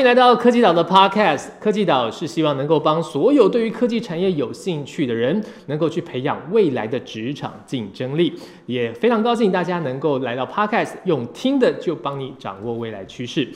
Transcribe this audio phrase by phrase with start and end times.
[0.00, 1.48] 迎来到科技岛的 Podcast。
[1.60, 8.32] 科技岛是希望能够帮所有对于科技产业有兴趣的人，能够去培养未来的职场竞争力。
[8.64, 13.46] 也非常高兴大家能够来到 Podcast，用听的就帮你掌握未来趋势。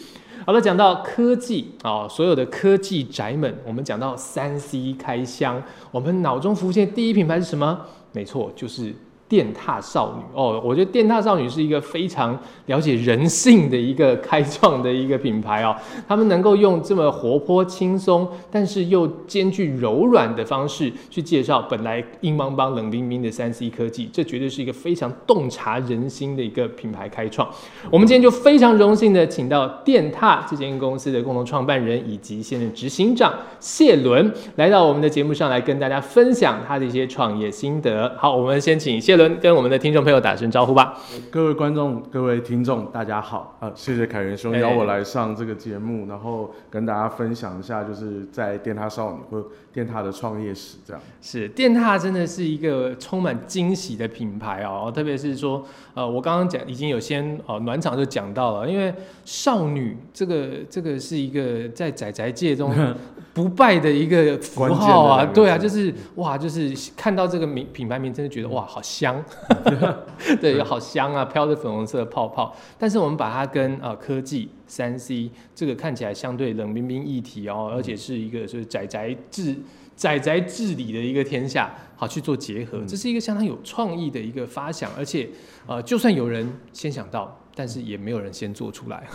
[0.44, 7.80] 好了，讲到科技啊，所有的科技宅们，我们讲到三 C 开箱，我们脑中浮现第一品牌是什么？
[8.12, 8.94] 没错，就是。
[9.34, 15.74] 电踏少女哦，我觉得电踏少女是一个非常了解人性的一个开创的一个品牌哦。
[16.06, 27.48] 他们能够用这么活泼、轻松，但是又兼具柔软的方式去介绍本来硬邦邦、冷冰冰的三 C 科技，这绝对是一个非常洞察人心的一个品牌开创。
[27.90, 38.14] 我们今天就非常荣幸的请到电踏这间公司的共同创办人以及现任执行长谢伦来到我们的节目上来跟大家分享他的一些创业心得。
[38.16, 39.16] 好，我们先请谢。
[39.16, 40.98] 伦跟我们的听众朋友打声招呼吧。
[41.30, 43.70] 各位观众、各位听众，大家好啊！
[43.74, 51.02] 谢谢凯源兄邀我来上这个节目，然后跟大家分享一下，就是在电塔少女或电塔的创业史这样。
[51.20, 55.64] 是电塔真的是一个充满惊喜的品牌哦，特别是说，
[55.94, 62.72] 呃，我刚刚讲已经有先呃暖场就讲到了，因为少女这个这个是一个在宅宅界中
[63.34, 69.03] 不败的一个符号啊，对啊，就是哇，就是看到这个名品牌名真的觉得哇，好香。
[69.04, 69.22] 香，
[70.40, 71.22] 对，好香啊！
[71.26, 79.54] 飘着粉红色的泡泡，但是我们把它跟呃科技三 C 这个看起来相对冷冰冰一体哦，而且是一个就是宅宅治
[79.94, 85.28] 宅宅治理的一个天下，好去做结合，这是一个相当有创意的一个发想，而且
[85.66, 89.06] 呃，就算有人先想到，但是也没有人先做出来，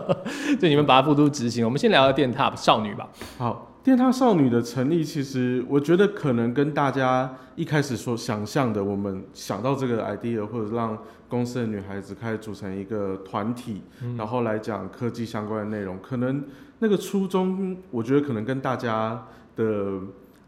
[0.60, 1.64] 对，你们把它付诸执行。
[1.64, 3.08] 我们先聊聊电塔少女吧。
[3.38, 3.69] 好。
[3.82, 13.80] 电塔少女的成立，其实我觉得可能跟大家一开始所想象的，我们想到这个 idea，或者让公司的女孩子开始组成一个团体，
[14.18, 16.44] 然后来讲科技相关的内容，可能
[16.80, 19.98] 那个初衷，我觉得可能跟大家的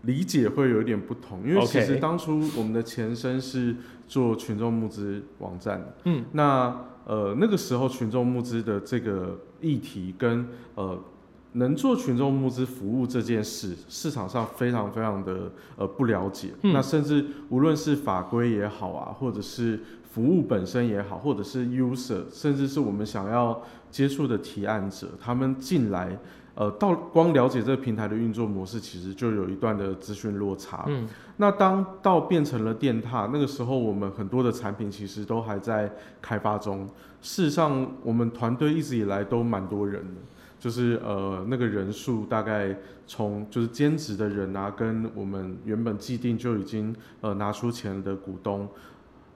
[0.03, 1.43] 理解会有一点不同。
[1.49, 3.75] 因为其实当初我们的前身是
[4.07, 11.03] 做群众募资网站，嗯，那呃那个时候群众募资的这个议题跟呃。
[11.53, 16.49] 能做群众募资服务这件事，市场上非常非常的呃不了解。
[16.63, 19.79] 那甚至无论是法规也好啊，或者是
[20.11, 26.19] 服务本身也好，或者是 user，甚至是我们想要接触的提案者，他们进来，
[26.55, 30.85] 呃，到光了解这个平台的运作模式，其实就有一段的资讯落差。
[30.89, 31.07] 嗯。
[31.37, 36.89] 那当到变成了电塔，那个时候我们很多的产品其实都还在开发中。
[37.21, 40.21] 事实上，我们团队一直以来都蛮多人的。
[40.63, 48.69] 就是呃那个人数大概从就是兼职的人啊，跟我们原本既定就已经呃拿出钱的股东，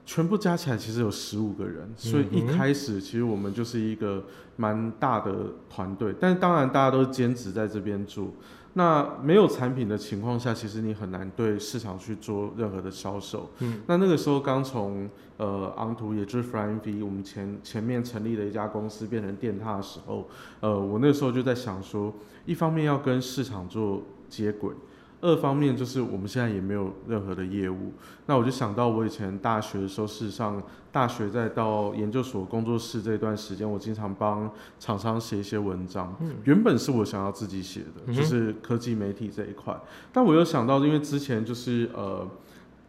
[0.04, 5.34] 全部加起来其实有十五个人，所以一开始其实我们就是一个蛮大的
[5.69, 8.31] 团队，但是当然大家都是兼职在这边做。
[8.78, 13.48] 那没有产品的情况下，其实你很难对市场去做任何的销售。
[13.60, 20.28] 嗯，那那个时候刚从呃昂图，也就是 Flying V，我们前前面成立的一家公司变成电踏的时候，
[20.60, 22.12] 呃，我那时候就在想说，
[22.44, 24.75] 一方面要跟市场做接轨。
[25.22, 27.93] 二方面就是我们现在也没有任何的业务，
[28.27, 30.62] 那我就想到我以前大学的时候，事实上
[30.93, 36.15] 大学再到研究所工作室这段时间，我经常帮厂商写一些文章。
[36.44, 39.75] 原本是我想要自己写的，就是科技媒体这一块，
[40.12, 42.28] 但我又想到，因为之前就是呃，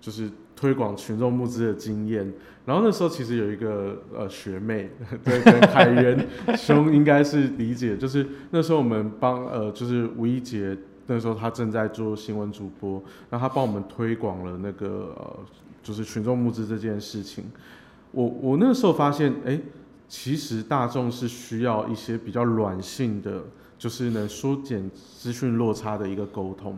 [0.02, 2.34] 就是推广群众募资的经验，
[2.66, 4.92] 然后那时候其实有一个呃学妹，
[5.24, 6.28] 对，海源
[6.58, 10.78] 兄应该是理解，就是那时候我们帮呃，就是吴一杰。
[11.10, 15.40] 那时候他正在做新闻主播，那他帮我们推广了那个呃，
[15.82, 17.46] 就是群众募资这件事情。
[18.12, 19.58] 我我那个时候发现，哎，
[20.10, 23.42] 其实大众是需要一些比较软性的，
[23.78, 26.78] 就是能缩减资讯落差的一个沟通。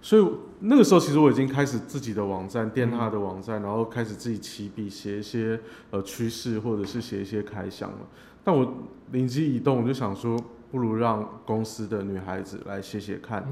[0.00, 0.26] 所以
[0.60, 5.60] 那个时候，其实我已经开始自己的网站，电塔的网站，然后开始自己起笔写一些
[5.90, 7.98] 呃趋势，或者是写一些开箱了。
[8.42, 8.74] 但我
[9.12, 10.38] 灵机一动，我就想说。
[10.70, 13.46] 不如让公司的女孩子来写写看。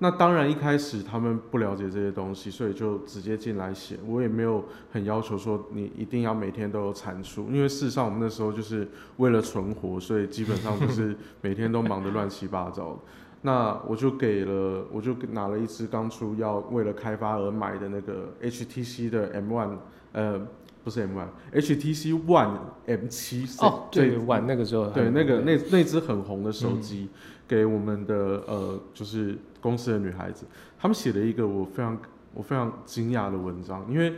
[0.00, 3.98] 那当然一开始他们不了解这些东西，所以就直接进来写。
[4.06, 8.86] 我也没有很要求说你一定要每天都有产出，因为事实上我们那时候就是
[9.16, 12.98] 为了存活，所以基本上就是每天都忙得乱七八糟。
[13.42, 19.76] 那我就给了，我就拿了一支刚出要为了开发而买的那个 HTC 的 M1，
[20.12, 20.46] 呃。
[20.88, 22.56] 不是 M One，HTC One
[22.86, 27.10] M 七哦，对，One 那个时候，对那个那那只很红的手机，
[27.46, 30.46] 给我们的呃，就是公司的女孩子，
[30.78, 31.98] 他们写了一个我非常
[32.32, 34.14] 我非常惊讶的文章，因为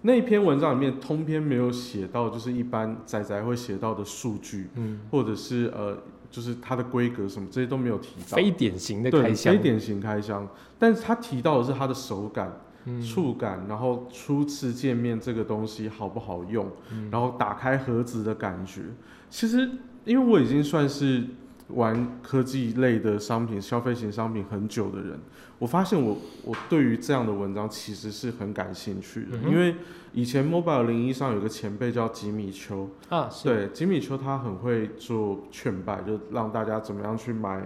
[0.00, 5.98] 那篇文章里面通篇没有写到，就是一般仔仔会写到的数据，嗯，或者是呃，
[6.30, 8.38] 就是它的规格什么这些都没有提到。
[8.38, 9.52] 非典型的对，开箱。
[9.52, 10.48] 非，典型开箱，
[10.78, 12.50] 但是他提到的是它的手感、
[12.84, 13.02] 嗯。
[13.02, 17.08] 触感，然后初次见面这个东西好不好用，嗯。
[17.10, 18.82] 然后打开盒子的感觉。
[19.28, 19.70] 其实，
[20.04, 21.24] 因为我已经算是
[21.68, 25.18] 玩科技类的商品、消费型商品很久的人，
[25.58, 29.76] 我发现我我对于这样的文章其实是很感兴趣的，嗯因为
[30.12, 37.62] 以前 Mobile 零一上有个前辈叫吉米丘，啊，对，吉米丘他很会做劝败，就让大家怎么样去买，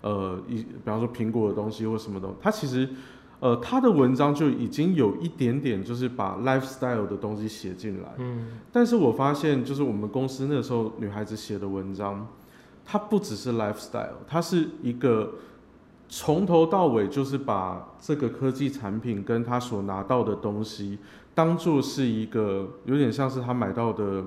[0.00, 2.88] 呃，一比方说苹果的东西或什么东西，他其实，
[3.42, 12.24] 呃，他的文章就已经有一点点就是把 lifestyle 的东西写进来，嗯但是我发现就是我们公司那时候女孩子写的文章，
[12.84, 15.32] 它不只是 lifestyle，它是一个
[16.08, 20.98] 从头到尾就是把这个科技产品跟他所拿到的东西
[21.34, 24.24] 当做是一个有点像是他买到的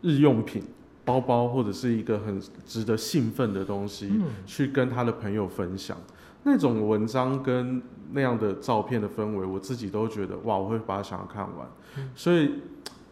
[0.00, 0.62] 日用品。
[1.04, 5.96] 包包或者是一个很值得兴奋的东西，嗯去跟他的朋友分享，
[6.46, 7.82] 那种文章跟
[8.12, 11.66] 那样的照片的氛围，我自己都觉得哇，我会把它想要看完。
[11.98, 12.62] 嗯所以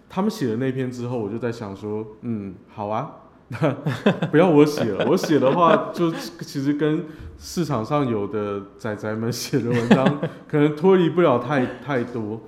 [0.08, 3.10] 他们写了那篇之后，我就在想说，嗯，好啊，
[3.48, 3.58] 那
[4.30, 12.40] 不要我写了，我写的话就其实跟市场上有的仔仔们写的文章可能脱离不了太太多，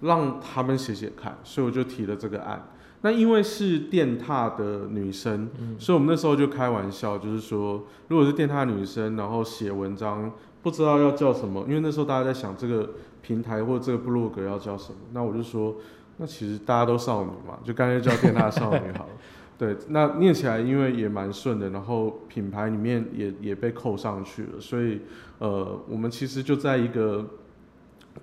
[0.00, 2.60] 让他们写写看，所以我就提了这个案。
[3.04, 15.76] 那因为是电踏的女生，嗯所以我们那时候就开玩笑，就是说，如果是电踏女生，然后写文章，不知道要叫什么，因为那时候大家在想这个平台或这个部落格要叫什么，那我就说，
[16.16, 19.10] 那其实大家都少女嘛， 就干脆叫电踏少女好了。
[19.58, 25.02] 对，那念起来因为也蛮顺的，然后品牌里面也也被扣上去了，所以
[25.40, 27.24] 呃，我们其实就在一个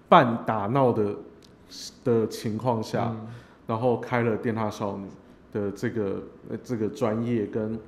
[0.10, 1.16] 半打闹的
[2.04, 3.28] 的情况下，嗯
[3.71, 5.07] 然后开了电塔少女
[5.53, 7.79] 的这个呃这个专业跟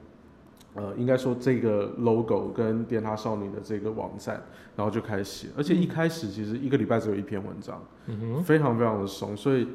[0.75, 4.41] 呃应该说这个 logo 跟电塔少女的这个网站，
[4.77, 9.67] 然后就开始写，而且一开始其实一个礼拜只有一篇文章，嗯哼，非常非常的松，所以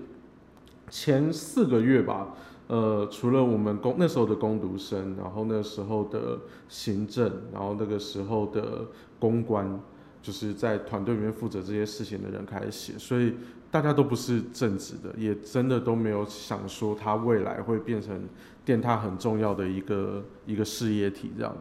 [0.89, 2.35] 前四个月吧，
[2.69, 6.39] 呃，除了我们工那时候的工读生，然后那时候的
[6.71, 8.87] 行政，然后那个时候的
[9.19, 9.79] 公关，
[10.23, 13.35] 就是在团队里面负责这些事情的人开始写，所以
[13.71, 18.29] 大家都不是正直的，也真的都没有想说他未来会变成
[18.65, 21.55] 电踏很重要的一个一个事业体这样。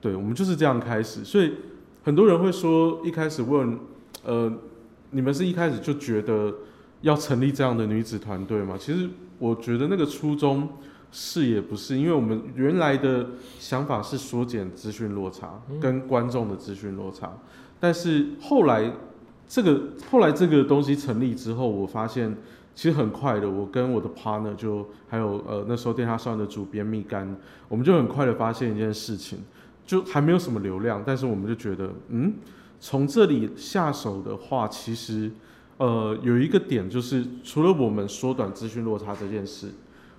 [0.00, 1.52] 对，我们就是这样开始，所以
[2.02, 3.78] 很多人会说，一开始问，
[4.24, 4.52] 呃，
[5.10, 6.52] 你们是一开始就觉得
[7.02, 8.76] 要成立这样的女子团队吗？
[8.78, 9.08] 其实
[9.38, 10.68] 我觉得那个初衷
[11.12, 13.26] 是也不是，因为我们原来的
[13.58, 17.30] 想法是缩减资讯落差嗯跟观众的资讯落差，
[17.78, 18.90] 但是后来
[19.48, 19.80] 这个
[20.10, 22.36] 后来这个东西成立之后，我发现
[22.74, 27.26] 其实很快的，我跟我的 partner 就还有呃那时候电塔上的主编蜜柑，
[27.68, 29.38] 我们就很快的发现一件事情，
[29.86, 32.34] 就还没有什么流量，但是我们就觉得嗯。
[32.84, 35.30] 从这里下手的话，其实，
[35.76, 39.68] 呃，有一个点就是，除了我们缩短资讯落差这件事，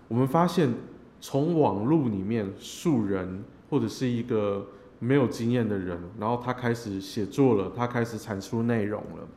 [0.08, 0.74] 我们发现
[1.20, 4.66] 从网络里面素人或者是一个
[5.04, 9.28] 没有经验的人，然后他开始写作了，他开始产出内容了，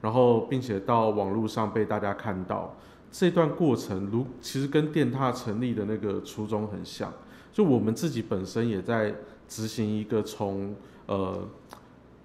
[0.00, 2.76] 然后并且到网络上被大家看到，
[3.10, 7.12] 这段过程如其实跟电踏成立的那个初衷很像，
[7.52, 9.14] 就我们自己本身也在
[9.46, 10.74] 执行一个从
[11.06, 11.48] 呃。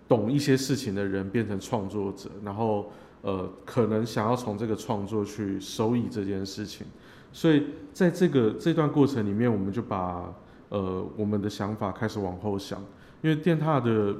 [0.09, 2.89] 懂一些事情的人变成创作者，然后
[3.23, 6.87] 呃，可能想要从这个创作去收益这件事情，
[7.33, 10.33] 所以在这个这段过程里面，我们就把
[10.69, 12.79] 呃我们的想法开始往后想，
[13.21, 14.15] 因为电踏的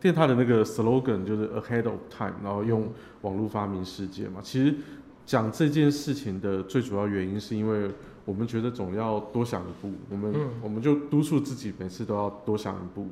[0.00, 2.88] 电踏的那个 slogan 就是 ahead of time，然后用
[3.22, 4.40] 网络发明世界嘛。
[4.42, 4.74] 其实
[5.26, 7.90] 讲这件事情的最主要原因，是因为
[8.24, 13.08] 我们觉得总要多想一步，我们、嗯我们就督促自己每次都要多想一步。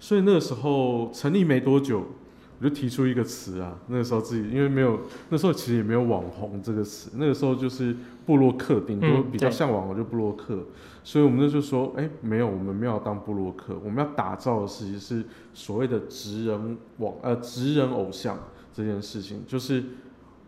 [0.00, 2.04] 所以那个时候成立没多久，
[2.62, 3.76] 我就提出一个词啊。
[3.88, 5.00] 那个时候自己因为没有，
[5.30, 10.64] 那时候其实也没有网红这个词，那个时候就是布洛克，顶多嗯比较对向往的就布洛克。
[11.02, 18.38] 所以我们那就说，哎、没有，我们没有当布洛克，我们要打造的事情是所谓的职人网呃职人偶像
[18.72, 19.82] 这件事情，就是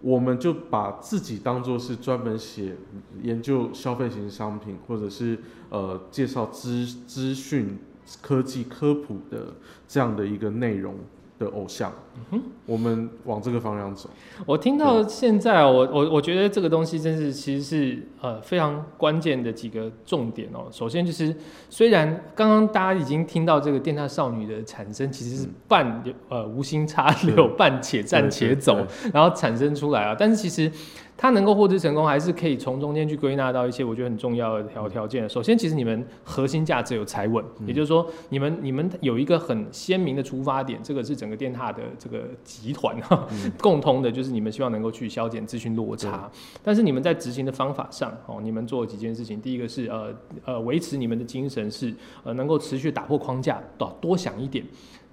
[0.00, 2.76] 我们就把自己当做是专门写
[3.22, 5.36] 研究消费型商品，或者是
[5.70, 7.76] 呃介绍资资讯
[8.22, 9.54] 科技科普的
[9.88, 10.94] 这样的一个内容
[11.40, 11.92] 的偶像，
[12.32, 14.08] 嗯我们往这个方向走。
[14.46, 20.66] 我听到现在哦，我我我觉得这个东西真是其实是呃非常关键的几个重点哦。
[20.70, 21.34] 首先就是，
[21.68, 28.78] 虽然刚刚大家已经听到这个电踏少女的产生其实是半、呃无心插柳，半且战且走，
[29.12, 30.72] 然后产生出来啊，但是其实
[31.16, 35.28] 它能够获得成功，还是可以从中间去归纳到一些我觉得很重要的条条件。
[35.28, 43.26] 首先，其实你们核心价值有踩稳，也就是说，你们你们有一个很鲜明的出发点，这个是整个电塔的这个集团哈、
[43.58, 46.30] 共通的，就是你们希望能够去消减资讯落差。
[46.62, 54.62] 但是你们在执行的方法上，哦，你们做了几件事情，第一个是呃呃维持你们的精神是呃能够持续打破框架，多多想一点。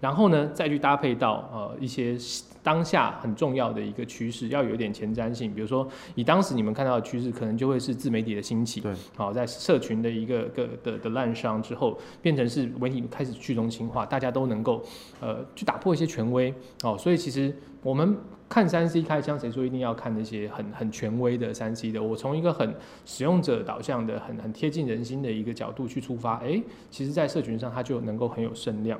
[0.02, 2.18] 然后呢，再去搭配到呃一些
[2.64, 5.54] 当下很重要的一个趋势，要有一点前瞻性。
[5.54, 14.84] 比如说，以当时你们看到的趋势，可能就会是自媒体的兴起，对，好，在社群的一个个的的滥觞之后，变成是媒体开始去中心化，大家都能够
[15.20, 16.54] 呃去打破一些权威，
[16.84, 18.16] 哦，所以其实我们
[18.48, 22.04] 看三 C 开箱，谁说一定要看那些很很权威的三 C 的？
[22.04, 22.76] 我从一个很
[23.06, 29.00] 使用者导向的、很很贴近人心的一个角度去出发，诶，其实在社群上它就能够很有声量。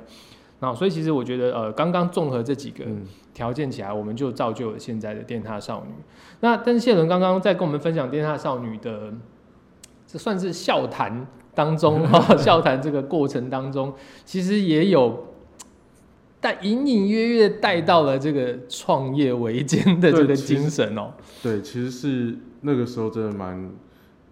[0.62, 3.02] 那所以其实我觉得，呃，刚刚综合这几个嗯
[3.34, 5.92] 条件起来，我们就造就了现在的电塔少女。
[6.38, 9.12] 那但是谢伦刚刚在跟我们分享电塔少女的，
[10.06, 13.92] 这算是笑谈当中 哈，笑谈这个过程当中，
[14.24, 15.34] 其实也有
[16.40, 23.68] 带隐隐约约带到了这个创业维艰的这个精神哦、对，其实是那个时候真的蛮，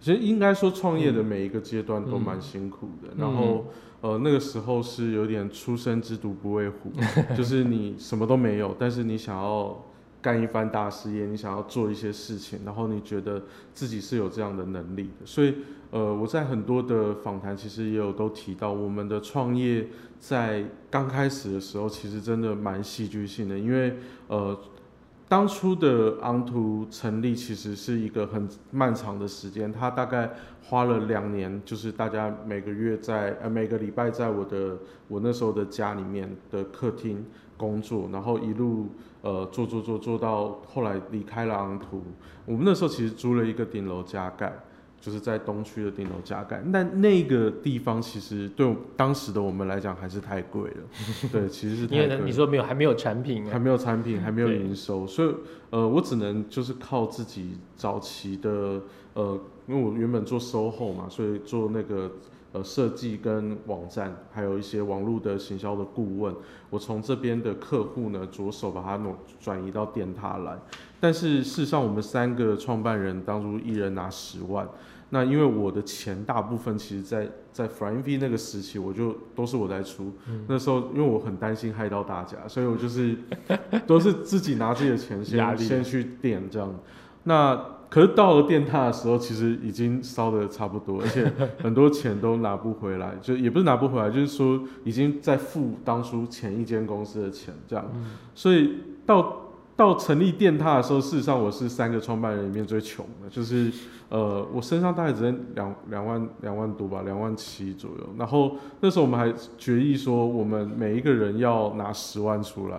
[0.00, 3.08] 其实应该说创业的每一个阶段都蛮辛苦的。
[3.08, 3.66] 嗯然后
[4.00, 6.90] 呃那个时候是有点初生之犊不畏虎，
[7.36, 9.84] 就是你什么都没有，但是你想要
[10.22, 13.42] 干一番大事业，你想要做一些事情，然后你觉得
[13.72, 15.26] 自己是有这样的能力的。
[15.26, 15.54] 所以
[15.90, 19.86] 呃我在很多的访谈其实也有都提到，我们的创业
[20.18, 23.96] 在刚开始的时候其实真的蛮戏剧性的，因为
[24.28, 24.58] 呃。
[25.30, 30.28] 当初的昂图成立其实是一个很漫长的时间，他大概
[30.60, 37.24] 花了两年，就是大家每个月在呃每个礼拜在我的我那时候的家里面的客厅
[37.56, 38.88] 工作，然后一路
[39.22, 42.02] 呃做做做做到后来离开了昂图。
[42.44, 44.52] 我们那时候其实租了一个顶楼加盖，
[45.00, 50.82] 就是在东区的顶楼加盖，但那个地方其实对我当时的我们来讲还是太贵了，
[51.32, 52.06] 对，其实是太因为。
[52.06, 55.34] 呢你说没有还没有产品啊，还没有产品，还没有对营收，所以
[55.70, 58.82] 呃，我只能就是靠自己早期的
[59.14, 62.12] 呃，因为我原本做 SOHO 嘛，所以做那个
[62.52, 66.34] 呃设计跟网站，还有一些网络的行销的顾问，
[66.68, 70.58] 我从这边的客户呢着手把它挪转移到电塔来。
[71.00, 74.68] 但是事实上，我们三个创办人当初一人拿十万。
[75.12, 80.12] 那因为我的钱大部分其实在，在 f r i v 那个时期，我就都是我在出。
[80.28, 83.16] 嗯那时候因为我很担心害到大家，所以我就是
[83.86, 86.72] 都是自己拿自己的钱先先去垫这样。
[87.24, 91.28] 那可是到了电塔的时候，其实已经烧的差不多，而且
[91.60, 97.84] 很多钱都拿不回来，就也不是拿不回来，就是说已经在付当初前一间公司的钱这样。
[98.32, 99.49] 所以到
[99.80, 103.72] 到成立电踏的时候，事实上我是三个创办人里面最穷的，就是
[104.10, 108.06] 呃，我身上大概只剩两两万两万多吧，两万七左右。
[108.18, 112.78] 然后那时候我们还决议说，我们每一个人要拿十万出来。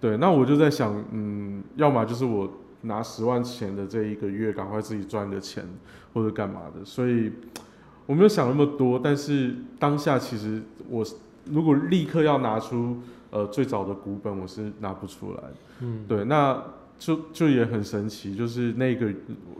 [0.00, 5.62] 对，那我就在想，嗯，要么就是我拿十万钱的这一个月，赶快自己赚的钱，
[6.14, 6.82] 或者干嘛的。
[6.86, 7.30] 所以
[8.06, 11.04] 我没有想那么多，但是当下其实我
[11.44, 12.96] 如果立刻要拿出
[13.30, 15.42] 呃最早的股本，我是拿不出来。
[15.80, 16.62] 嗯，对，那
[16.98, 19.12] 就就也很神奇，就是那个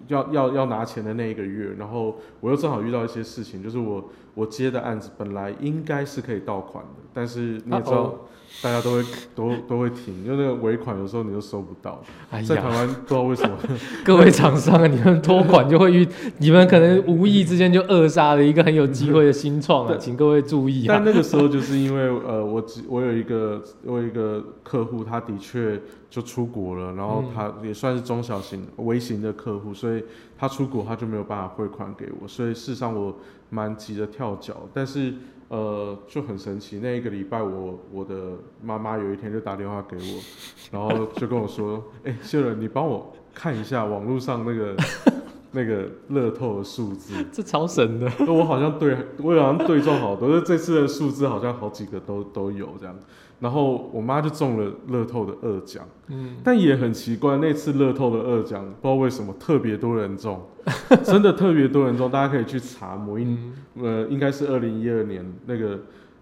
[0.08, 8.18] 要要要拿钱的那一个月，然后我又正好遇到一些事情，就是我我接的案子本来应该是可以到款的，但是你也知道哦，
[8.62, 9.04] 大家都会
[9.34, 12.02] 都都会停，因为那个尾款有时候你都收不到，
[12.46, 13.56] 在台湾不知道为什么，
[14.04, 16.06] 各位厂商啊，你们拖款就会遇，
[16.38, 20.94] 你们可能无意之间就扼杀了一个很有机会的新创啊，请各位注意啊。
[20.94, 25.80] 但那个时候就是因为呃，我只我有一个我有一个客户，他的确
[26.10, 30.04] 就出国了，然后嗯他也算是中小型微型的客户，所以
[30.36, 33.16] 他出国他就没有办法汇款给我，所以事实上我
[33.48, 35.14] 蛮急着跳脚，但是
[35.50, 40.22] 呃就很神奇，那一个礼拜我我的妈妈有一天就打电话给我，
[40.70, 44.76] 然后就跟我说，哎、谢伦，你帮我看一下网络上那个
[45.50, 47.12] 那个乐透的数字。
[47.32, 52.96] 这超神的，那我好像对，我好像对中好多，就这次的数字好像好几个都都有这样。
[53.40, 60.40] 然后我妈就中了乐透的二奖，嗯，但也很奇怪，那次乐透的二奖不知道为什么特别多人中，
[61.02, 63.52] 真的特别多人中，大家可以去查某一嗯。
[63.82, 65.80] 呃，应该是二零一二年那个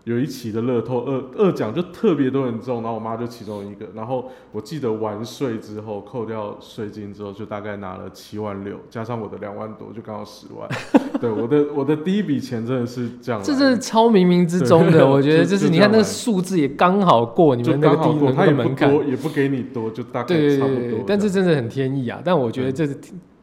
[0.09, 10.67] 有一期的乐透二二奖就特别多人中，然后我妈就其中一个，然后我记得完税之后扣掉税金之后，就大概拿了七万六，加上我的两万多，就刚好十万。
[11.21, 18.91] 对，我的我的第一笔钱真的是这样这是超冥冥之中的， 我觉得就就是你看那个数字也刚好过你就们那个第一轮他也不那个门槛。
[18.91, 22.23] 多，也不给你多，就大概差不多对对对，但这真的很天意啊！
[22.25, 22.97] 但我觉得这是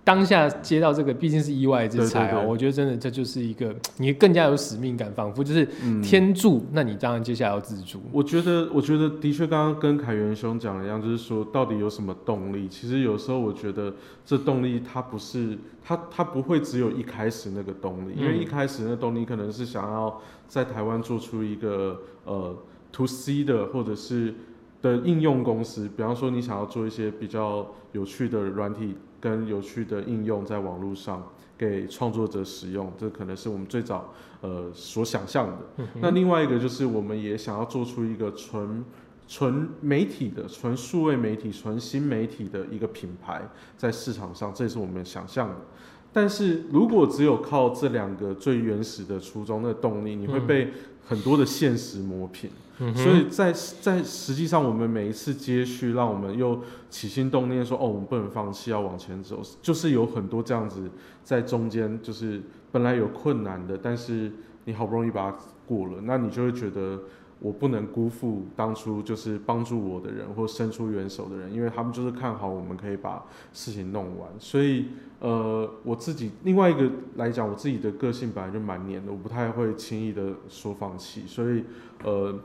[0.06, 8.00] 当下接到这个毕竟是意外之财哦，对对对我觉得真的这就是一个 你更加有使命感，仿佛就是嗯天助，那你当然接下来要自助。
[8.12, 12.68] 我觉得，我觉得的确，刚刚跟凯源兄讲的一样，就是说，到底有什么动力？
[12.68, 13.92] 其实有时候我觉得，
[14.24, 22.56] 这动力它不是，它它不会只有一开始那个动力，因为嗯一开始那个动力可能是想要在台湾做出一个呃
[22.92, 24.36] to C 的或者是
[24.84, 28.94] 的应用公司，比方说你想要做一些比较有趣的软体
[29.26, 31.28] 跟有趣的应用在网络上
[31.58, 35.58] 给创作者使用，这可能是我们最早呃所想象的。
[35.78, 38.86] 嗯那另外一个就是，我们也想要做出一个纯
[39.28, 43.42] 纯媒体的、纯数位媒体、纯新媒体的一个品牌，
[43.76, 45.56] 在市场上，这也是我们想象的。
[46.14, 50.72] 但是如果只有靠这两个最原始的初衷的动力，你会嗯被
[51.04, 52.48] 很多的现实磨平。
[52.52, 60.90] 嗯所以在在实际上，我们每一次接续，让我们又起心动念说，哦，我们不能放弃，要往前走，就是有很多这样子
[61.24, 62.42] 在中间，就是
[62.74, 64.30] 本来有困难的，但是
[64.66, 67.00] 你好不容易把它过了，那你就会觉得
[67.40, 74.88] 我不能辜负当初就是帮助我的人或伸出援手的人，因为他们就是看好我们可以把事情弄完，所以
[75.22, 81.64] 呃，我自己另外一个来讲，我自己的个性本来就蛮黏的，我不太会轻易的说放弃，所以
[82.04, 82.38] 呃。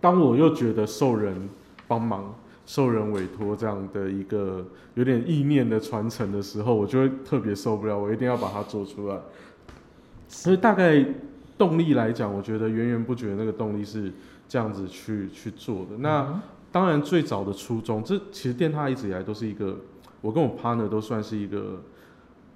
[0.00, 1.48] 当我又觉得受人
[1.86, 2.34] 帮忙、
[2.66, 4.64] 受人委托这样的一个
[4.94, 9.18] 有点意念的传承的时候，我就会特别受不了，我一定要把它做出来。
[10.28, 11.04] 所以大概
[11.58, 14.12] 动力来讲，我觉得源源不绝的那个动力是
[14.48, 15.98] 这样子去去做的。
[15.98, 16.40] 那
[16.72, 19.76] 当然最早的初衷，这其实电塔一直以来都是一个，
[20.20, 21.82] 我跟我 partner 都算是一个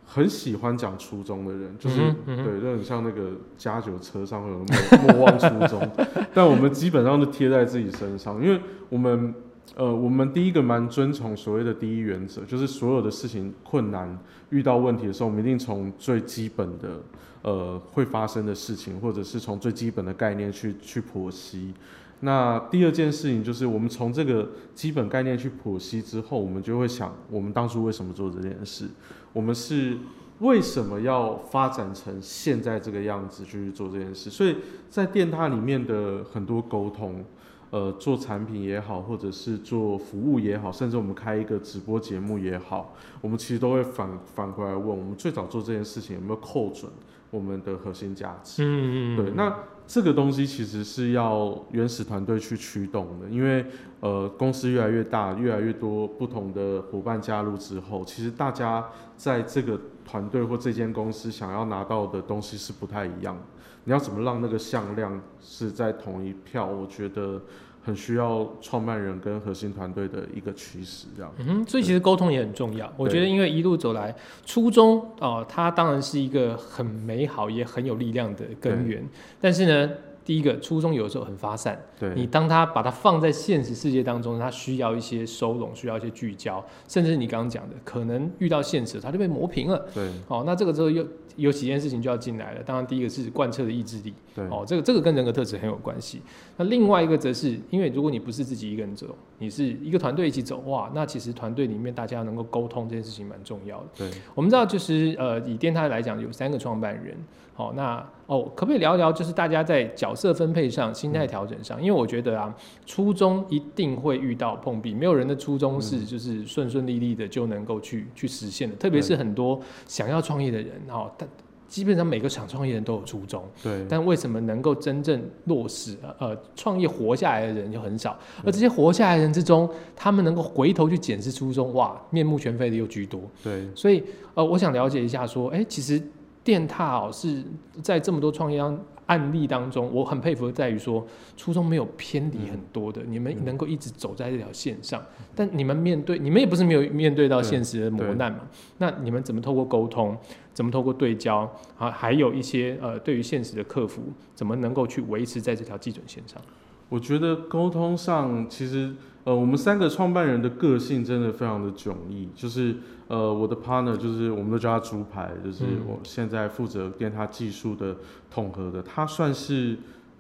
[0.05, 5.91] 很喜欢讲初衷的人，就是、嗯嗯对，就很像那个加酒车上会有莫莫忘初衷，
[6.35, 9.35] 但我们基本上都贴在自己身上，因为我们
[9.77, 14.17] 呃，我们第一个蛮遵从所谓的第一原则，就是所有的事情困难
[14.51, 17.01] 遇到问题的时候，我们一定从最基本的
[17.43, 21.73] 呃会发生的事情，或者是从最基本的概念去去剖析。
[22.21, 28.87] 那第二件事情就是，我们从这个基本概念去剖析之后，我们就会想，我们当初为什么做这件事？
[29.35, 29.99] 我们是
[30.39, 34.31] 为什么要发展成现在这个样子去做这件事？
[34.31, 34.57] 所以
[34.89, 37.23] 在电塔里面的很多沟通，
[37.71, 46.91] 呃，做产品也好，或者是做服务也好，甚至我们开一个直播节目也好，我们其实都会反反过来问，我们最早做这件事情有没有扣准
[47.31, 48.63] 我们的核心价值？
[48.65, 49.53] 嗯嗯，对，那
[49.87, 53.65] 这个东西其实是要原始团队去驱动的，因为
[54.01, 58.85] 呃公司越来越大，越来越多不同的伙伴加入之后，其实大家
[59.17, 63.37] 在这个团队或这间公司想要拿到的东西是不太一样。
[63.85, 66.65] 你要怎么让那个向量是在同一票？
[66.65, 67.41] 我觉得
[67.85, 71.31] 很需要创办人跟核心团队的一个驱使，这样。
[71.39, 72.91] 嗯哼，所以其实沟通也很重要。
[72.97, 74.15] 我觉得，因为一路走来，
[74.47, 79.07] 初衷哦、它当然是一个很美好也很有力量的根源。
[79.41, 79.93] 但是呢，
[80.25, 89.87] 第一个初衷有的时候很发散，对，你当他把它放在现实世界当中，他需要一些收拢，需要一些聚焦，甚至你刚刚讲的，可能遇到现实，他就被磨平了。
[89.93, 91.07] 对，哦，那这个时候又
[91.37, 92.63] 有几件事情就要进来了。
[92.63, 94.15] 当然，第一个是贯彻的意志力。
[94.35, 96.23] 对，哦，这个这个跟人格特质很有关系。
[96.57, 103.87] 那另外一个则是因为如果你不是自己一个人走，你是一个团队一起走，哇，那其实团队里面大家能够沟通这件事情蛮重要的。
[103.99, 107.15] 对，我们知道就是呃，以电台来讲有三个创办人，
[107.55, 111.81] 好、那哦，可不可以聊一聊就是大家在角色分配上、心态调整上？
[111.81, 112.53] 因为我觉得啊，
[112.85, 121.25] 初衷一定会遇到碰壁，没有人的初衷是就是顺顺利利的就能够去去实现的，特别是很多想要创业的人，哦，他
[121.69, 123.43] 基本上每个想创业的人都有初衷。
[123.63, 133.21] 对，但为什么能够真正落实呃创业活下来的人就很少，而这些活下来的人之中，他们能够回头去检视初衷，哇，面目全非的又居多。
[133.43, 134.03] 对，所以
[134.35, 136.01] 呃，我想了解一下，说，哎、其实
[136.45, 137.43] 电踏哦是
[137.83, 143.45] 在这么多创业案案例当中，我很佩服的在于说，初衷没有偏离很多的，你们嗯。
[143.45, 145.03] 能够一直走在这条线上，
[145.35, 148.41] 但你们面对你们也不是没有面对到现实的磨难嘛，
[148.79, 150.17] 那你们怎么透过沟通，
[150.53, 154.03] 怎么透过对焦啊，还有一些呃对于现实的克服，
[154.35, 156.41] 怎么能够去维持在这条基准线上？
[156.89, 162.29] 我觉得沟通上，其实呃，我们三个创办人的个性真的非常的迥异。
[162.35, 162.77] 就是
[163.09, 167.97] 呃，我的 partner 就是我们都叫他猪排，就是嗯我现在负责跟他技术的
[168.31, 169.77] 统合的，他算是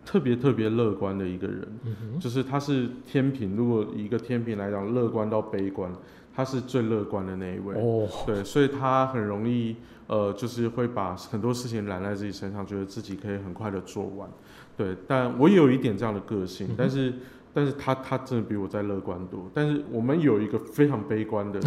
[0.06, 1.68] 特别特别乐观的一个人。
[1.84, 5.92] 嗯就是他是天平，如果以一个天平来讲，乐观到悲观，
[6.34, 7.74] 他是最乐观的那一位。
[7.76, 14.28] 哦，对，所以他很容易呃，就是会把很多事情揽在自己身上，觉得自己可以很快的做完。
[14.76, 17.12] 对，但我也有一点这样的个性，但是
[17.54, 19.48] 但是他他真的比我再乐观多。
[19.54, 21.60] 但是我们有一个非常悲观的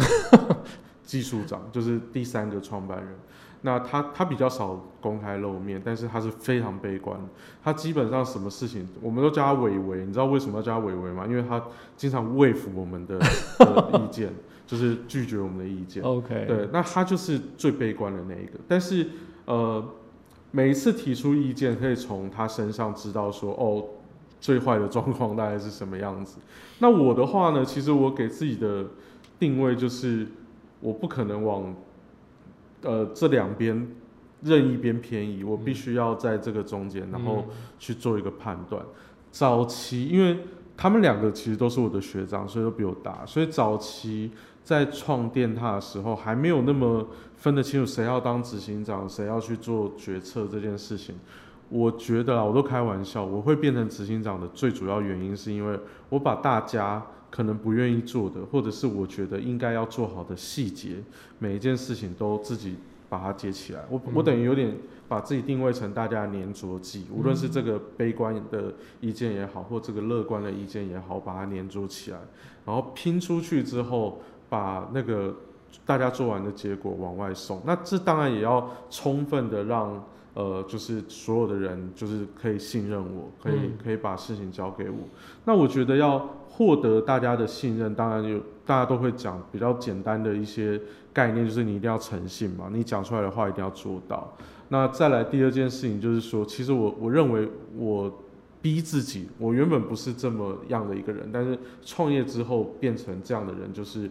[1.02, 3.08] 技术长，就是第三个创办人。
[3.62, 7.18] 那他他比较少公开露面，但是他是非常悲观。
[7.60, 10.04] 他基本上什么事情，我们都叫他伟伟。
[10.04, 11.26] 你知道为什么要叫他伟伟吗？
[11.26, 11.60] 因为他
[11.96, 13.18] 经常畏服我们的
[13.58, 14.32] 的意见，
[14.64, 16.00] 就是拒绝我们的意见。
[16.06, 18.52] OK，对，那他就是最悲观的那一个。
[18.68, 19.04] 但是
[19.46, 19.84] 呃，
[20.52, 23.84] 每一次提出意见，可以从他身上知道说，哦，
[24.40, 26.38] 最坏的状况大概是什么样子。
[26.78, 28.86] 那我的话呢，其实我给自己的
[29.38, 30.26] 定位就是，
[30.80, 31.74] 我不可能往
[32.82, 33.88] 呃这两边
[34.42, 37.46] 任意边偏移，我必须要在这个中间，然后
[37.78, 38.80] 去做一个判断。
[39.30, 40.38] 早期，因为
[40.76, 44.30] 他们两个其实都是我的学长，所以都比我大，所以早期
[44.62, 51.16] 在创电塔的时候，还没有那么分得清楚谁要当执行长，谁要去做决策这件事情。
[51.70, 55.78] 我觉得啊，我都开玩笑，我会变成执行长的最主要原因，是因为
[56.08, 60.96] 我把大家可能不愿意做的，或者是我觉得应该要做好的细节，
[61.38, 62.76] 每一件事情都自己
[63.10, 63.84] 把它接起来。
[63.90, 64.74] 我我等于有点
[65.06, 72.18] 把自己定位成大家的粘着剂，无论是这个悲观的意见也好，或这个乐观的意见也好，把它粘着起来，
[72.64, 75.36] 然后拼出去之后，把那个
[75.84, 77.60] 大家做完的结果往外送。
[77.66, 80.02] 那这当然也要充分的让。
[80.38, 84.98] 呃，就是所有的人就是可以信任我，可以嗯可以把事情交给我。
[85.44, 86.16] 那我觉得要
[86.48, 90.80] 获得大家的信任，当然有大家都会讲比较简单的一些
[91.12, 94.32] 概念，就是你一定要诚信嘛，你讲出来的话一定要做到。
[94.68, 98.08] 那再来第二件事情就是说，其实我我认为我
[98.62, 104.08] 逼自己，我原本不是这么样的一个人，但是创业之后变成这样的人，就是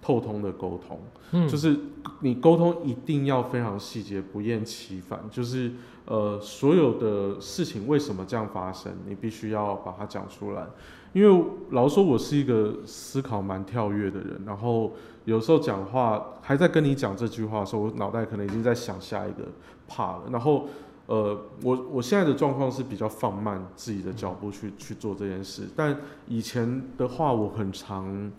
[0.00, 0.98] 透通的沟通。
[1.32, 1.78] 嗯，就是
[2.20, 5.20] 你沟通一定要非常细节，不厌其烦。
[5.30, 5.72] 就是
[6.06, 10.66] 呃，所有的事情为什么这样发生，你必须要把它讲出来。
[11.12, 14.92] 因为老实说，我是一个思考蛮跳跃的人，然后
[15.24, 19.44] 有时候讲话还在跟你讲这句话的时候，我脑袋可能已经在想下一个
[19.88, 20.22] part 了。
[20.32, 20.66] 然后
[21.06, 28.32] 呃，我我现在的状况是比较放慢自己的脚步去去做这件事，但以前的话，我很常。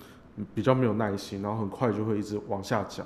[0.53, 3.05] 比较没有耐心，然后很快就会一直往下讲。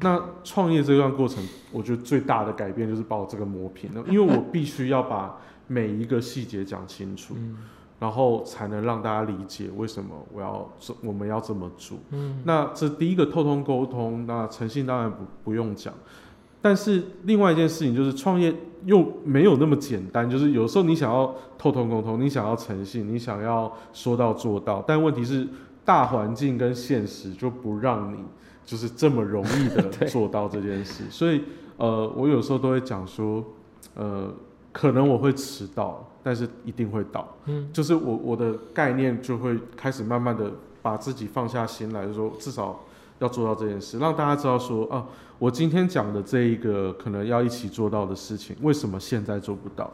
[0.00, 3.94] 那创业这段过程，我觉得最大的改变就是把我这个磨平。
[3.94, 7.56] 了，因为我必须要把每一个细节讲清楚，嗯。
[8.00, 11.96] 然后才能让大家理解为什么我要这我们要这么做。
[12.10, 12.42] 嗯。
[12.44, 15.94] 那这第一个透通沟通，那诚信当然不不用讲，
[16.60, 18.52] 但是另外一件事情就是创业
[18.84, 25.46] 又没有那么简单，就是有时候你想要透通沟通，你想要诚信，你想要说到做到，但问题是
[25.84, 28.18] 大环境跟现实就不让你
[28.64, 31.42] 就是这么容易的 做到这件事，所以
[31.76, 33.44] 呃，我有时候都会讲说，
[33.94, 34.32] 呃，
[34.72, 37.28] 可能我会迟到，但是一定会到。
[37.46, 42.80] 嗯就是我我的概念就会开始慢慢的把自己放下心来，就说至少
[43.18, 45.04] 要做到这件事，让大家知道说啊，
[45.38, 49.92] 我今天讲的这一个可能要一起做到的事情，为什么现在做不到？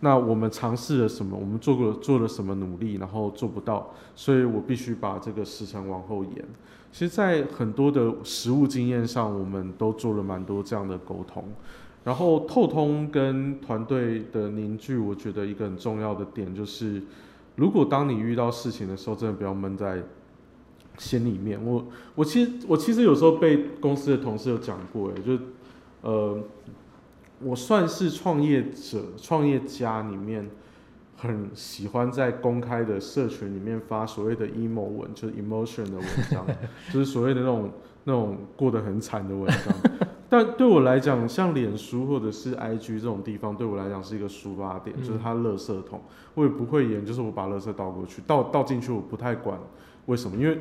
[0.00, 1.36] 那我们尝试了什么？
[1.36, 6.44] 我们做过做了什么努力，然后做不到，所以我必须把这个时程往后延。
[6.90, 11.44] 其实，在很多的实务经验上，我们都做了蛮多这样的沟通。
[12.04, 17.02] 然后透通跟团队的凝聚，我觉得一个很重要的点就是，
[17.56, 20.02] 如果当你遇到事情的时候，真的不要闷在
[20.96, 21.62] 心里面。
[21.62, 21.84] 我
[22.14, 25.38] 我其实我其实有时候被公司的同事有讲过，哎，就
[26.00, 26.40] 呃，
[27.40, 30.48] 我算是创业者、创业家里面
[31.16, 36.44] 很喜欢在公开的社群里面发所谓的 emo 文，就是 emotion 的文章，
[36.92, 37.70] 就是所谓的那种
[38.04, 39.74] 那种过得很惨的文章。
[40.30, 46.02] 但对我来讲，像脸书或者是 IG 这种地方，对我来讲是一个抒发点，嗯就是它垃圾桶，
[46.34, 49.58] 我也不会演，就是我把垃圾倒过去，倒倒进去，我不太管
[50.04, 50.60] 为什么，因为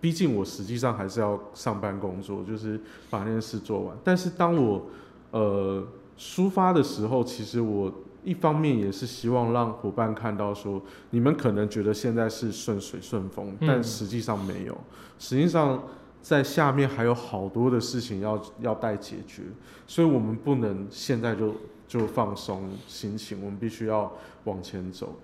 [0.00, 3.96] 毕竟我实际上还是要上班工作，就是把那件事做完。
[4.02, 4.86] 但是当我
[5.30, 5.86] 呃
[6.18, 14.76] 抒发的时候，其实我一方面也是希望让伙伴看到说，你们可能觉得现在是顺水顺风，但嗯实际上没有，
[15.18, 15.82] 实际上
[16.22, 19.42] 在下面还有好多的事情要要待解决，
[19.86, 21.54] 所以我们不能现在就
[21.86, 24.10] 就放松心情，我们必须要
[24.44, 25.16] 往前走。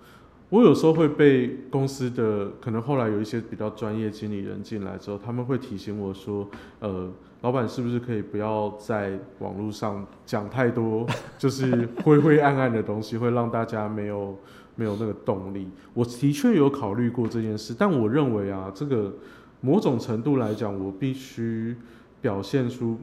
[0.49, 6.47] 我有时候会被公司的可能后来有一些比较专业经理人进来之后，他们会提醒我说，
[6.79, 7.09] 呃，
[7.41, 11.05] 老板是不是可以不要在网络上讲太多
[11.37, 14.37] 就是灰灰暗暗的东西，会让大家没有
[14.75, 15.67] 没有那个动力。
[15.93, 19.13] 我的确有考虑过这件事，但我认为啊，这个
[19.59, 21.75] 某种程度来讲，我必须
[22.21, 22.97] 表现出。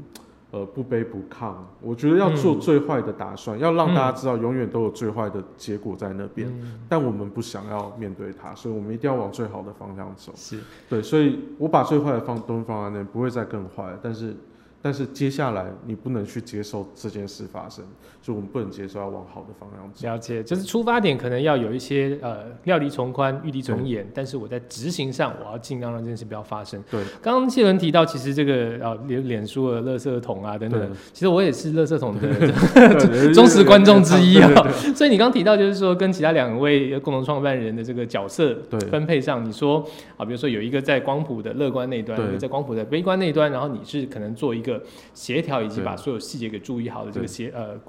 [0.50, 6.48] 呃，不卑不亢，我觉得要做嗯最坏的打算，要让大家知道永远都有最坏的结果在那边。
[6.48, 10.32] 嗯但我们不想要面对它，所以我们一定要往最好的方向走。
[10.34, 10.58] 是
[10.88, 13.94] 对，所以我把最坏的放都放在那，不会再更坏。
[14.02, 14.34] 但是
[14.80, 17.84] 但是接下来你不能去接受这件事发生，
[18.22, 20.06] 就我们不能接受要往好的方向走。
[20.06, 26.80] 了解，就是出发点可能要有一些呃料敌从宽，御敌从严，但是我在执行上，我要尽量让这件事不要发生。
[26.88, 34.70] 对，刚刚谢伦提到，其实这个呃脸脸书的垃圾桶啊等等，其实我也是垃圾桶的 忠实观众之一啊。
[34.94, 38.56] 所以你刚提到就是说，跟其他两位共同创办人的这个角色
[38.88, 39.84] 分配上，你说
[40.16, 44.67] 啊，比如说有一个在光谱的乐观那一端，一个在光谱的悲观那一端，然后你是可能做一个。
[44.68, 44.83] 个
[45.14, 47.81] 协调以及把所有细节给注意好的这个协呃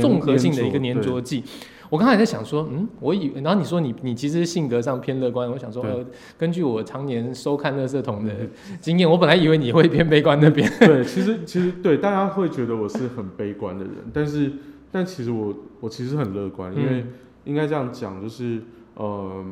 [0.00, 1.44] 综合性的一个粘着剂。
[1.88, 6.04] 我刚才在想说，嗯，我以然后你说你你其实性格上偏乐观，我想说，呃，
[6.36, 8.34] 根据我常年收看乐色桶的
[8.80, 10.68] 经验，我本来以为你会偏悲观那边。
[10.80, 14.52] 对，其实其实对大家会觉得我是很悲观的人，但是
[14.90, 17.06] 但其实我我其实很乐观，因为
[17.44, 18.60] 应该这样讲，就是
[18.94, 19.44] 呃，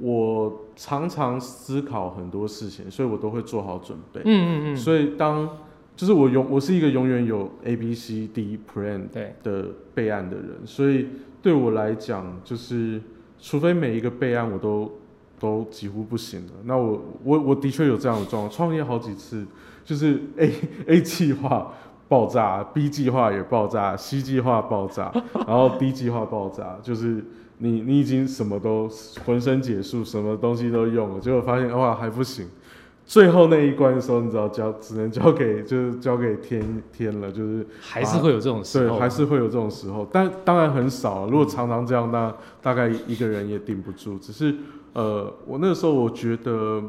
[0.00, 4.22] 我常常思考很多事情，所以我都会做好准备。
[4.24, 4.76] 嗯嗯嗯。
[4.76, 5.58] 所以当
[5.94, 9.02] 就是我永我是一个永远有 A B C D plan
[9.42, 11.06] 的备案的人，所以
[11.40, 13.00] 对我来讲，就是
[13.38, 14.90] 除非每一个备案我都
[15.38, 19.44] 都几乎不行了，那我我我的确有这样的状况，创业好几次，
[19.84, 20.52] 就是 A
[20.86, 21.72] A 计划
[22.08, 25.12] 爆炸，B 计划也爆炸，C 计划爆炸，
[25.46, 27.24] 然后 D 计划爆炸，就是
[27.58, 28.88] 你你已经什么都
[29.24, 32.46] 浑身解数，什么东西都用了，结果发现哇还不行。
[33.04, 41.26] 最后那一关的时候，你知道交只能交给就是交给天天了，就是还是会有这种时候，对，还是会有这种时候，但当然很少。
[41.26, 44.16] 如果常常这样，那大概一个人也顶不住。
[44.18, 44.54] 只是
[44.92, 46.82] 呃，我那个时候我觉得，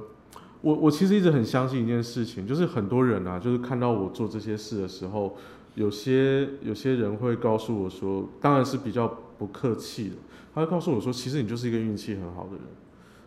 [0.62, 5.36] 我我其实一直很相信一件事情，就是很多人啊，就是看到我做这些事的时候，
[5.76, 10.16] 有些有些人会告诉我说，当然是比较不客气的，
[10.54, 12.62] 他会告诉我说，其实你就是一个运气很好的人。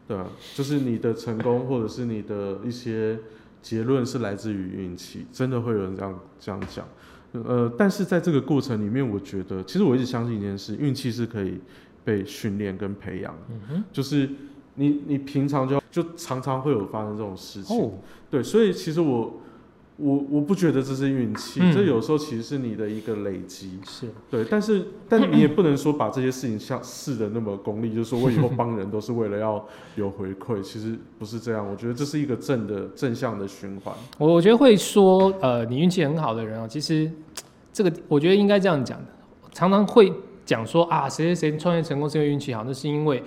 [0.06, 3.18] 对啊，就是你的成功，或者是你的一些
[3.60, 6.86] 结论是来自于运气，真的会有人这样这样讲。
[7.32, 11.58] 呃，但是在这个过程里面，我觉得其实我一直相信一件事，运气是可以
[12.04, 13.34] 被训练跟培养。
[13.50, 14.28] 嗯哼，就是
[14.74, 17.76] 你你平常就就常常会有发生这种事情。
[17.76, 17.92] 哦，
[18.30, 19.40] 对，所以其实我。
[19.98, 31.66] 我我不觉得这是运气，这有时候其实是你的一个累积，是对，但是但你也不能说把这些事情像试的那么功利，就是说我以后帮人都是为了要有回馈，其实不是这样。
[31.66, 33.94] 我觉得这是一个正的正向的循环。
[34.18, 37.10] 我我觉得会说，呃，你运气很好的人啊，其实
[37.72, 39.06] 这个我觉得应该这样讲的，
[39.54, 40.12] 常常会
[40.44, 43.22] 讲说啊，谁谁谁创业成功是因为运气好，那是因为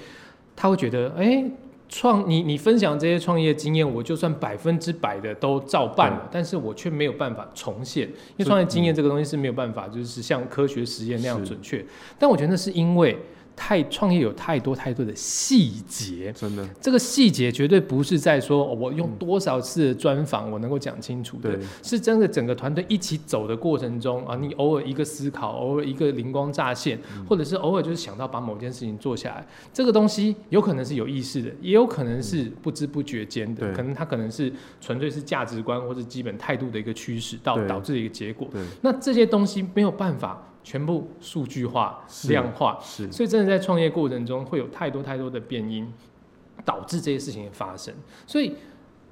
[0.55, 1.49] 他会觉得，哎。
[1.89, 11.85] 创你你分享这些创业经验，我就算百分之百的都照办了，但是我却没有办法重现，因为创业经验这个东西是没有办法，就是像科学实验那样准确。
[12.17, 13.17] 但我觉得那是因为。
[13.59, 38.47] 太创业有太多太多的细节，真的，这个细节绝对不是在说我用多少次的专访我能够讲清楚的，是真的整个团队一起走的过程中啊，你偶尔一个思考，偶尔一个灵光乍现，或者是偶尔就是想到把某件事情做下来，这个东西有可能是有意识的，也有可能是不知不觉间的，可能它可能是纯粹是价值观或者基本态度的一个趋势导导致的一个结果。
[38.81, 40.45] 那这些东西没有办法。
[40.63, 45.91] 全部数据化、量化，是，所以真的在创业过程中会有太多太多的变因，
[46.63, 47.93] 导致这些事情的发生。
[48.27, 48.53] 所以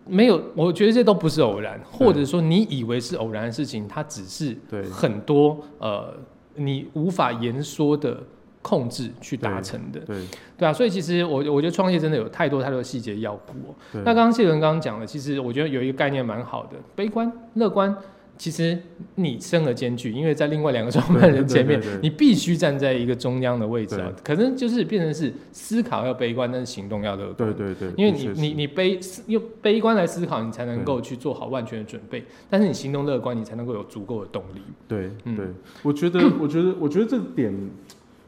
[0.06, 4.56] 没有，我觉得这都不是偶然，或者说你以为是偶然的事情，它只是
[4.92, 6.14] 很多呃
[6.56, 8.22] 你无法言说的
[8.62, 10.00] 控制去达成的。
[10.02, 10.22] 对
[10.58, 13.54] 对啊，所以其实我我觉得创业真的有太多太多的细节要顾。
[13.94, 17.96] 那刚刚谢伦刚刚讲的，其实我觉得有一个概念蛮好的，悲观、乐观。
[18.38, 18.78] 其实
[19.16, 24.14] 你生而兼具，因为在另外两个创办人前面，你必须站在一个中央的位置啊。
[24.24, 27.52] 可能就是变成是思考要悲观，但是行动要乐观。
[27.52, 27.92] 对对对。
[27.98, 32.24] 因为你你你悲用悲观来思考，你才能够去做好万全的准备。
[32.48, 34.62] 但是你行动乐观，你才能够有足够的动力。
[34.88, 35.48] 对对，
[35.82, 37.52] 我觉得 我觉得我觉得这点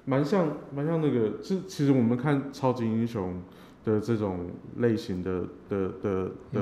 [0.06, 3.40] 蛮像蛮像那个，是其实我们看超级英雄
[3.86, 6.62] 的这种类型的的的的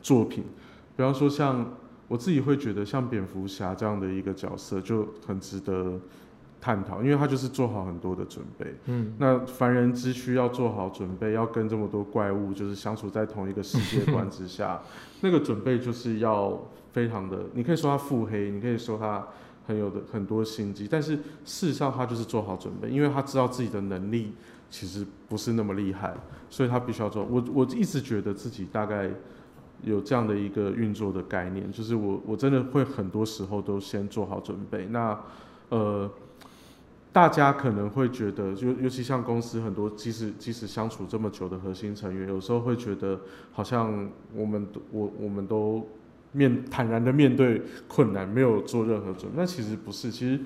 [0.00, 0.44] 作品，
[0.96, 1.70] 比方说像。
[2.08, 6.00] 我自己会觉得，像蝙蝠侠这样的一个角色就很值得
[6.58, 8.74] 探讨，因为他就是做好很多的准备。
[8.86, 14.80] 嗯，那凡人之需要做好准备，要跟这么多怪物就是相处在同一个世界 观之下，
[15.20, 16.58] 那个准备就是要
[16.92, 17.40] 非常的。
[17.52, 19.28] 你可以说他腹黑，你可以说他
[19.66, 24.32] 很有的很多心机，但是事实上他就是做好准备，因为他知道自己的能力
[24.70, 26.14] 其实不是那么厉害，
[26.48, 27.22] 所以他必须要做。
[27.24, 29.10] 我我一直觉得自己大概。
[29.82, 34.86] 有这样的一个运作的概念，就是我我真的会很多时候都先做好准备。
[34.86, 35.18] 那
[35.68, 36.10] 呃，
[37.12, 43.20] 大家可能会觉得，就尤其像公司很多，即使即使相处这么久的核心成员，有时候会觉得
[43.52, 45.86] 好像我们我我们都
[46.32, 49.36] 面坦然的面对困难，没有做任何准备。
[49.36, 50.40] 那其实不是，其实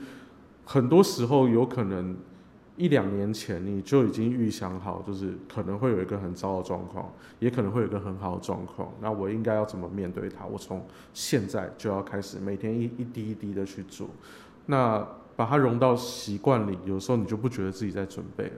[0.64, 2.16] 很多时候有可能
[2.76, 8.90] 一两年前你就已经预想好，就是可能会有一个很糟的状况，也可能会有一个很好的状况。
[9.00, 10.46] 那我应该要怎么面对它？
[10.46, 14.08] 我从现在就要开始每天一一滴一滴的去做。
[14.66, 15.06] 那
[15.36, 18.52] 把它融到习惯里，有时候你就不觉得自己在准备了。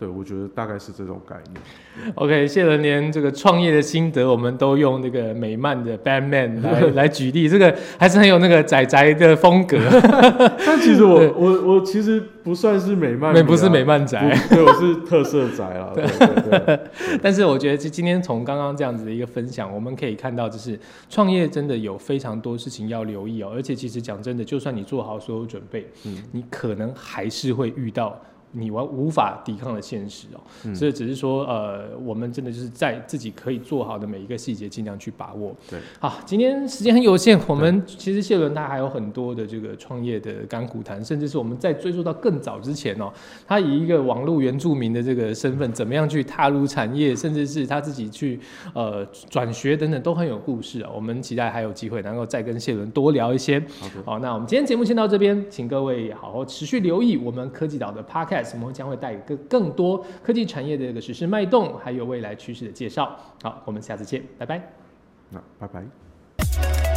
[0.00, 2.12] 对，我觉得大概是这种概念。
[2.14, 9.76] OK，谢伦连这个创业的心得，我们都用那个美漫的 Batman 来 来举例，这个还是很有那个仔仔的风格。
[10.64, 15.92] 但其实我我我其实不算是美漫，不是美漫宅，对，我是特色宅啊。
[15.94, 16.80] 对对对。
[17.20, 23.52] 但是我觉得，今今天从刚刚这样子的一个分享，我们可以看到，就是创业真的有非常多事情要留意哦。
[23.54, 28.18] 而且其实讲真的，就算你做好所有准备，嗯，你可能还是会遇到。
[28.52, 35.54] 你完无法抵抗的现实哦，所以只是说，呃，我们真的就是在自己可以做好的每一个细节，尽量去把握。
[35.68, 43.12] 对，好，今天时间很有限，我们其实谢伦他还有很多的这个创业的甘苦谈，甚至是我们在追溯到更早之前哦，
[43.46, 48.40] 他以一个网络原住民的这个身份，怎么样去踏入产业，甚至是他自己去
[48.74, 50.90] 呃转学等等，都很有故事啊。
[50.92, 53.62] 我们期待还有机会能够再跟谢伦多聊一些。
[54.04, 58.39] 好，那我们今天节目先到这边，请各位好好持续留意我们科技岛的 Podcast。
[58.54, 63.16] 我们将会带更更多科技产业的一个实时脉动，还有未来趋势的介绍。
[63.42, 64.60] 好，我们下次见，拜拜。
[65.30, 66.89] 那拜拜。